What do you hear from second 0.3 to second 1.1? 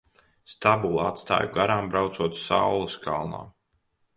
Stabuli